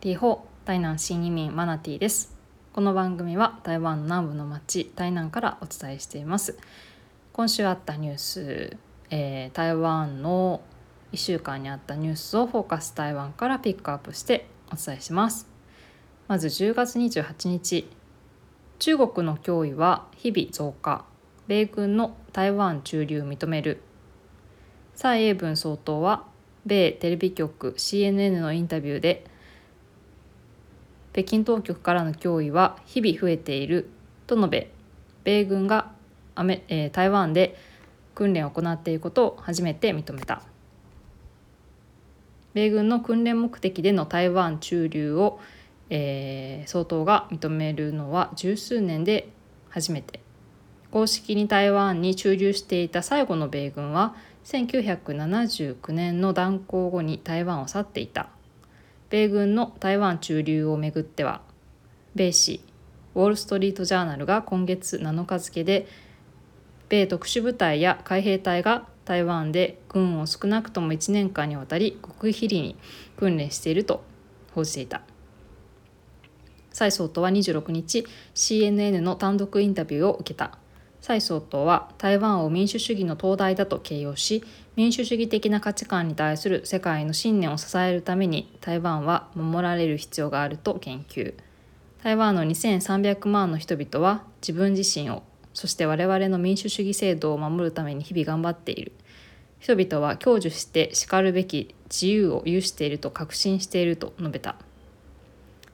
[0.00, 2.32] リホ台南新移民マナティです。
[2.72, 6.56] この番組は台湾南部の町台南からお伝えしています。
[7.32, 8.76] 今週あったニュース、
[9.10, 10.60] えー、台湾の
[11.10, 15.48] 1週間にあったニュースをフォーカス台湾からピックアップしてお伝えします。
[16.28, 17.90] まず10月28日
[18.78, 21.06] 中国の脅威は日々増加
[21.48, 23.80] 米軍の台湾駐留認める。
[24.94, 26.24] 蔡英文総統は
[26.66, 29.27] 米テレビ局 CNN のインタビューで
[31.12, 33.90] 北京当局からの脅威は日々増えている
[34.26, 34.70] と述べ
[35.24, 35.90] 米軍が
[36.34, 37.56] アメ、えー、台湾で
[38.14, 40.42] 訓練を行っていることを初めて認めた。
[42.54, 45.38] 米軍の訓練目的での台湾駐留を、
[45.90, 49.28] えー、総統が認めるのは十数年で
[49.68, 50.20] 初めて。
[50.90, 58.30] 公式に台湾に駐留していた最後の米軍は1979年の断交後に台湾を去っていた。
[59.10, 61.40] 米軍の台湾駐留をめぐっては
[62.14, 62.60] 米紙
[63.14, 65.86] ウォール・ストリート・ジャーナルが今月7日付で
[66.88, 72.76] 米特殊部隊や海兵隊が台湾で軍を少なくとも1年間にわたり極秘裏に
[73.16, 74.04] 訓練していると
[74.54, 75.02] 報じていた。
[76.70, 80.58] 蔡総統は26日 CNN の単独インタビューを受けた。
[81.00, 84.44] 蔡総統は台湾を民主主義の灯台だと形容し
[84.78, 91.34] 民主主義的な価値観に対する世界の信念を支えるために台湾は守られる必要があると言及
[92.04, 98.92] 台湾の2300万の人々は自分自身をそして我々の民主主義制度を守るために日々頑張っている。
[99.58, 104.54] 人々は享受してしかるべき自由を有していると確信していると述べた。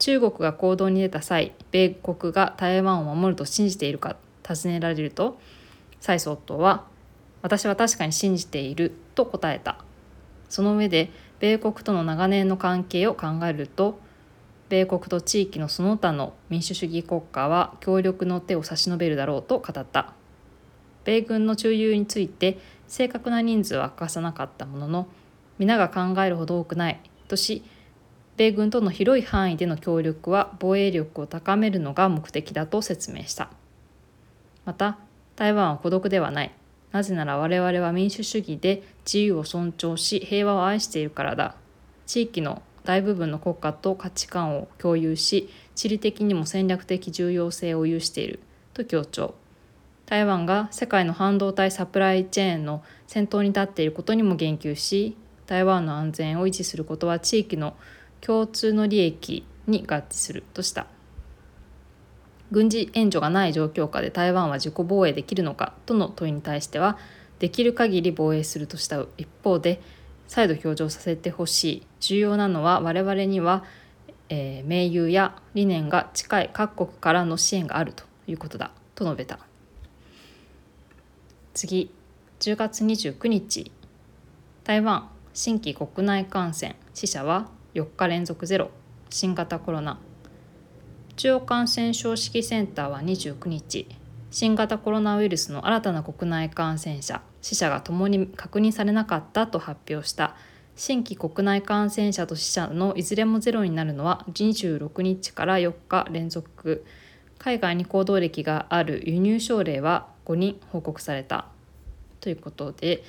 [0.00, 5.38] 中国が行動に出た際米国が台湾を守ると信じているか尋ねられると
[6.00, 6.84] 蔡総統は
[7.48, 9.82] 「私は確かに信じている」と答えた。
[10.50, 11.10] その上で
[11.40, 13.98] 米国との長年の関係を考えると
[14.68, 20.12] 米国と地域のその他の民主主義国家は協力の手を差し伸べるだろうと語った。
[21.04, 25.08] 米軍の駐留について正確な人数は明かさなかったものの
[25.58, 27.62] 皆が考えるほど多くないとし
[28.36, 33.48] 米軍との広い範囲での協力は防衛力を高めるのが目的だと説明した。
[34.66, 34.98] また
[35.34, 36.52] 台湾は孤独ではない。
[36.92, 41.54] なぜなら我々は民主主義で自由を尊重し平和を愛しているからだ。
[42.06, 48.40] 地域の大部分の国家と価値観を共有し地理的にも戦略的重要性を有している。
[48.72, 49.34] と強調。
[50.06, 55.14] 台湾が世界の半導体サプライチェーンの先頭に立っていることにも言及し
[55.46, 57.76] 台湾の安全を維持することは地域の
[58.22, 60.86] 共通の利益に合致するとした。
[62.50, 66.98] 軍事援助がない状況下で台湾は自己防衛できるのかとの問いに対しては
[67.38, 69.80] できる限り防衛するとした一方で
[70.26, 73.64] 再度表情させてほしい重要なのは我々には、
[74.28, 79.38] えー、盟友や理念が近い各国からの支援があるということだと述べた。
[81.54, 81.90] 次
[82.40, 83.72] 10月29日。
[84.64, 88.70] 台湾新規国内感染死者は4日連続ゼロ。
[89.10, 89.98] 新型コロナ
[91.18, 93.88] 中央感染症指揮センターは29日
[94.30, 100.36] 新型コロナウイルスの新たな国内感染者死者がともに確認されなかったと発表した。
[100.76, 106.84] 新規国内感染者と死者のいずれもゼロになるのは26日から4日連続。
[107.38, 111.46] 海外に行動歴がある輸入症例は5人報告された。
[112.20, 113.02] ということで、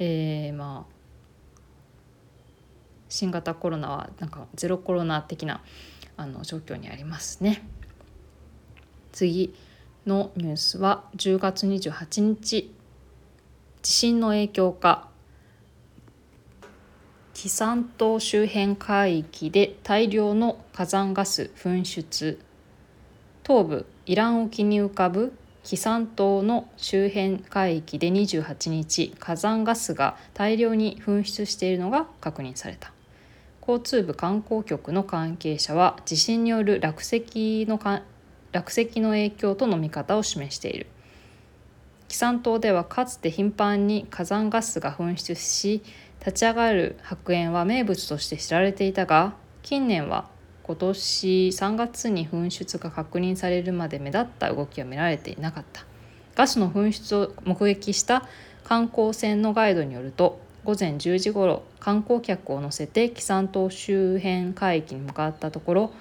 [0.00, 0.96] えー、まあ
[3.08, 5.60] 新型コロナはなんかゼロコロナ的な
[6.16, 7.62] あの状況にありますね。
[9.12, 9.54] 次
[10.06, 12.72] のニュースは10月28日
[13.82, 15.08] 地震の影響か。
[17.34, 22.40] 紀山島周辺海域で大量の火山ガス噴出。
[23.46, 32.95] 東部イラン沖に浮かぶ紀山島の周辺海域で28日火山ガスが大量に噴出しているのが確認された。
[33.66, 37.80] 交通部観光局の関係者は地震による落石の
[38.52, 40.86] 落石の影響との見方を示している。
[42.06, 45.82] 紀山島ではかつて頻繁に火山ガスが噴出し
[46.20, 50.28] 立ち上がる白煙は名物として知られていたが近年は
[50.62, 55.84] 今年3月に噴出が確認されるまで目立った動きは見られていなかった。
[56.36, 58.28] ガスの噴出を目撃した
[58.62, 65.92] 観光船のガイドによると午前10時ごろ観光客を乗せて紀山島周辺海域に向かったところ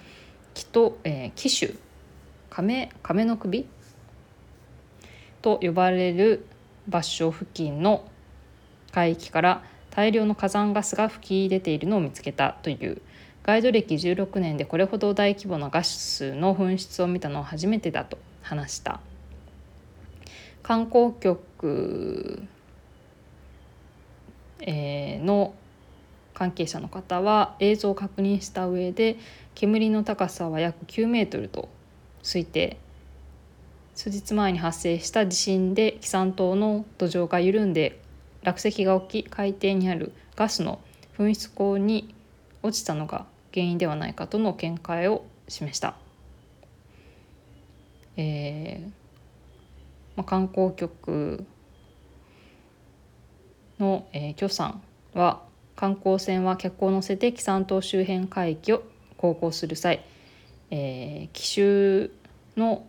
[0.56, 1.78] 紀と、えー、紀州
[2.50, 3.68] 亀亀の首
[5.44, 6.48] と呼ばれる
[6.88, 8.10] 場所付近の
[8.92, 13.04] 海域から大量の火山ガスが噴き出ているのを見つけたという。
[13.44, 19.00] ガイド歴16年でこれほど大規模なガスの噴出を見たのは初めてだと話した。
[20.64, 22.42] 観光局、
[24.62, 25.54] えー、の
[26.34, 29.18] 関係者の方は映像を確認した上で
[29.54, 31.70] 煙の高さは約9メートルと
[32.24, 32.78] 推定
[33.96, 38.02] 数日前に発生した地震で紀山島の土壌が緩んで
[38.44, 40.80] 落石が起き海底にあるガスの
[41.18, 42.14] 噴出口に
[42.62, 45.96] 落ちたのが原因ではないかとの見解を示した。
[48.18, 49.06] えー
[50.18, 51.46] まあ、観光局
[53.80, 54.82] の、えー、許さん
[55.14, 55.42] は
[55.76, 58.84] 観光船は客を乗せて紀山島周辺海域を
[59.18, 60.06] 航行する際、
[60.72, 62.12] えー、奇襲
[62.58, 62.86] の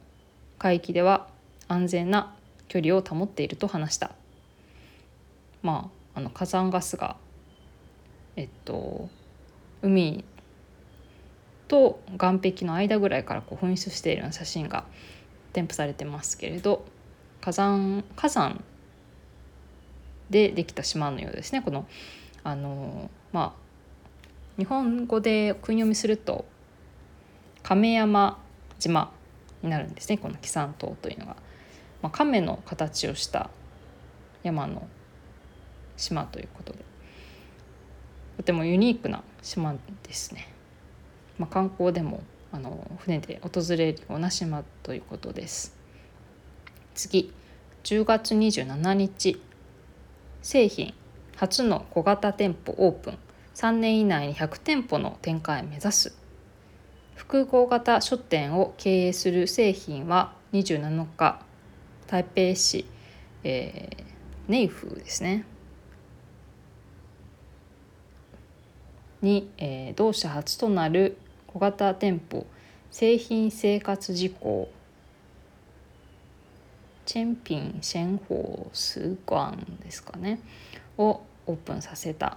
[0.59, 1.29] 海域では
[1.69, 2.35] 安全な
[2.69, 4.12] 距離を保っていると話した。
[5.62, 7.17] まあ、あの火山ガスが、
[8.37, 9.09] えっと、
[9.82, 10.25] 海
[11.69, 14.85] と岸壁の間ぐらいからこう噴出しているような写真が
[15.53, 16.85] 添付されてますけれど
[17.41, 18.62] 火山火山
[20.31, 21.62] でできた島のようですね。
[21.62, 21.87] この
[22.43, 23.67] あのまあ
[24.58, 26.44] 日本語で訓読みすると
[27.62, 28.38] 亀山
[28.78, 29.12] 島
[29.62, 30.19] になるんですね。
[30.19, 31.37] この紀山島というのが、
[32.02, 33.50] まあ、亀の形をした
[34.43, 34.87] 山の
[35.96, 36.79] 島ということで。
[38.37, 40.49] とてもユニークな島ですね。
[41.38, 42.22] まあ、観光でも
[42.52, 45.75] あの船で訪れるような島ということです。
[46.94, 47.32] 次
[47.84, 49.40] 10月27日。
[50.46, 50.94] 製品
[51.34, 53.19] 初の小型店舗オープン。
[53.56, 56.16] 3年以内に100店舗の展開を目指す。
[57.16, 61.40] 複合型書店を経営する製品は27日。
[62.06, 62.87] 台北市、
[63.43, 64.04] えー、
[64.46, 65.44] ネイフですね。
[69.22, 72.46] に、えー、同社初となる小型店舗。
[72.93, 74.69] 製品生活事項。
[77.06, 80.41] チェンピンシェンホースガンですかね
[80.99, 82.37] をオープンさせた、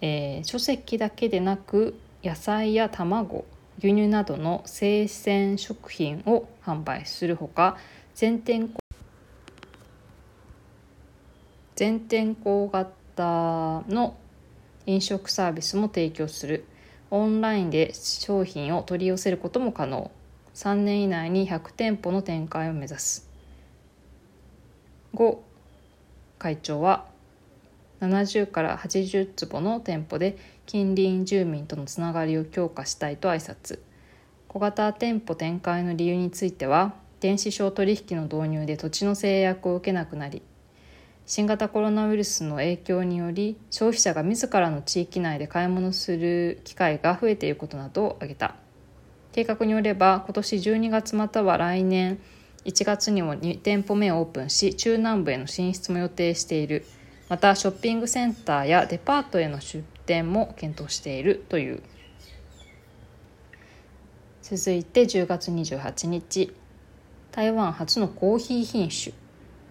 [0.00, 3.44] えー、書籍だけでなく野菜や卵
[3.78, 7.76] 牛乳などの生鮮食品を販売するほか
[8.14, 8.70] 全店
[11.76, 14.16] 全店舗型の
[14.86, 16.64] 飲食サービスも提供する。
[17.10, 20.10] オンラインで商品を取り寄せることも可能。
[20.54, 23.27] 3年以内に100店舗の展開を目指す。
[25.14, 25.38] 5
[26.38, 27.06] 会長は
[28.00, 33.80] 70から80坪の店舗で近隣住民とのつながりを強化したいと挨拶。
[34.48, 40.42] 小型店舗展開の理由については電子商取引の導入で土地の制約を受けなくなり
[41.26, 48.54] 新型コロナウイルスの影響により消費者が自らの地域内で買い物する機会が増えていることなどを挙げた。
[49.32, 52.18] 計画によれば今年12月または来年
[52.68, 56.84] 1月にも2店舗目をオープンし中南部への進出も予定している。
[57.30, 61.82] またショッピングセンターやデパートへの出店も検討しているという。
[64.42, 66.54] 続いて10月28日。
[67.32, 69.14] 台湾初のコーヒー品種。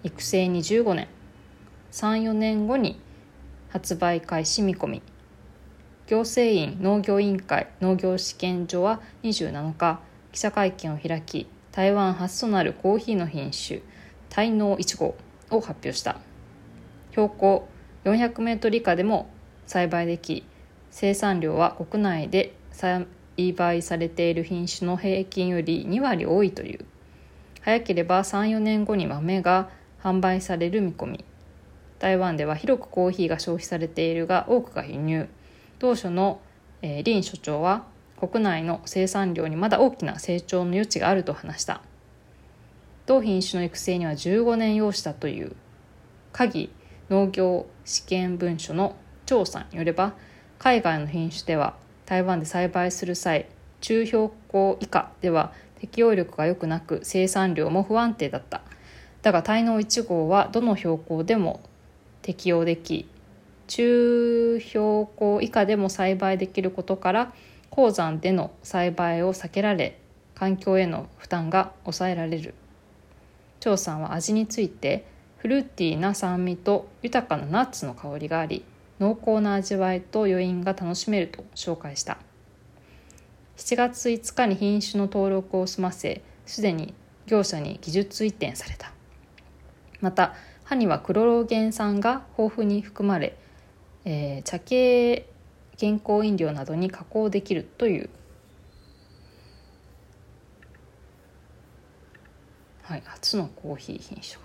[0.04, 1.08] 育成に15年。
[1.92, 3.00] 34年後に
[3.70, 5.02] 発売開始見込み。
[6.08, 10.00] 行政院農業委員会農業試験所は27日。
[10.32, 13.82] 記者会見を開き台湾初となるコーヒーの品種
[14.30, 15.16] 台農1号
[15.52, 16.18] を発表した。
[17.12, 17.68] 標高
[18.04, 19.30] 400メートル以下でも
[19.68, 20.44] 栽培でき
[20.90, 23.06] 生産量は国内で栽
[23.56, 26.86] 培されている品種の平均より2割多いという。
[27.62, 29.70] 早ければ34年後に豆が
[30.02, 31.26] 販売される見込み。
[32.00, 35.30] 台湾では広くコーヒーが消費されているが多くが輸入。
[35.78, 36.42] 当初の、
[36.82, 37.86] えー、林所長は
[38.20, 41.82] 国内の生産量にまだ大きな成長の余地があると話した。
[43.06, 45.56] 同品種の育成には15年要したという。
[46.34, 46.72] 鍵
[47.10, 48.96] 農業試験文書の
[49.26, 50.14] 調査によれば
[50.60, 53.48] 海外の品種では台湾で栽培する際
[53.82, 58.62] 中標高以下では適応力が良くなく生産量も不安定だった。
[59.22, 61.62] だが滞納1号はどの標高でも
[62.22, 63.08] 適用でき
[63.68, 67.34] 中標高以下でも栽培できることから
[67.70, 70.00] 鉱山での栽培を避けられ
[70.36, 72.54] 環境への負担が抑えられる。
[73.60, 75.06] 張さんは味について
[75.38, 78.64] フルーティーな酸味と豊かなナッツの香りがあり
[79.00, 82.18] 濃厚な味わいと余韻が楽しめると紹介した。
[83.58, 86.94] 7月5日に品種の登録を済ませすでに
[87.26, 88.92] 業者に技術移転された。
[90.02, 93.38] また歯にはクロロゲン酸が豊富に含まれ、
[94.06, 95.28] えー、茶系
[95.78, 98.10] 健康飲料などに加工できるという。
[102.82, 104.36] はい初のコーヒー品種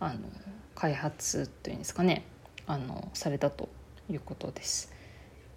[0.00, 0.18] があの
[0.74, 2.24] 開発というんですかね。
[2.66, 3.68] あのされたと
[4.10, 4.92] いうことです。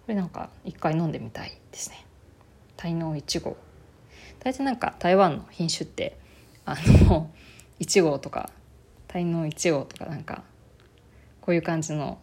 [0.06, 2.06] これなんか一回飲んでみたいですね。
[2.76, 3.56] 滞納1号。
[4.38, 6.18] 大体なんか台湾の品種って
[6.64, 6.74] あ
[7.08, 7.30] の
[7.80, 8.50] 1号とか
[9.08, 10.44] 滞納1号とかなんか
[11.40, 12.18] こういう感じの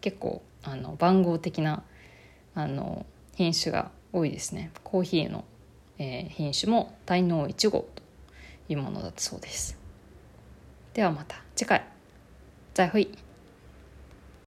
[0.00, 1.82] 結構あの番号的な
[2.54, 3.04] あの
[3.34, 4.70] 品種が多いですね。
[4.82, 5.44] コーヒーの、
[5.98, 8.02] えー、品種も大脳1号と
[8.68, 9.76] いうものだったそうです。
[10.94, 11.84] ではまた次回。
[12.74, 13.08] 再会。